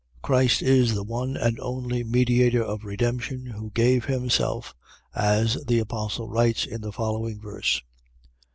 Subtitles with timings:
[0.23, 4.73] .Christ is the one and only mediator of redemption, who gave himself,
[5.13, 7.83] as the apostle writes in the following verse.